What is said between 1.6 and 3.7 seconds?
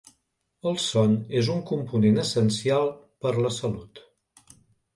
component essencial per a la